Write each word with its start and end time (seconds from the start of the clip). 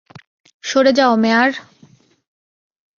সরে 0.63 0.91
যাও, 0.97 1.13
মেয়ার! 1.23 1.51